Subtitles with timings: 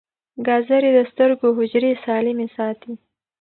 [0.45, 2.93] ګازرې د سترګو حجرې سالمې ساتي.